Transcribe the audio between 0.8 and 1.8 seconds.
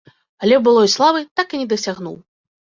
славы так і не